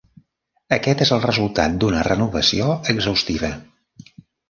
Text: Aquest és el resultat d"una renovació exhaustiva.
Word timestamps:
Aquest 0.77 1.03
és 1.05 1.11
el 1.17 1.21
resultat 1.27 1.77
d"una 1.85 2.01
renovació 2.09 2.73
exhaustiva. 2.97 3.55